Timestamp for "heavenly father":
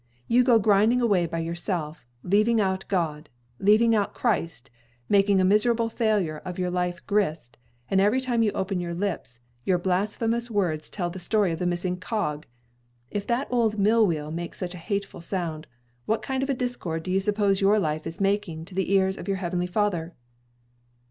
19.37-20.15